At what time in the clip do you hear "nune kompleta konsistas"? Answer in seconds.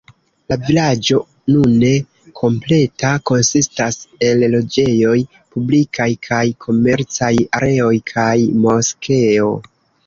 1.55-4.01